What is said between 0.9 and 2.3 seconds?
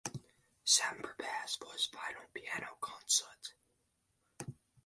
prepares for his final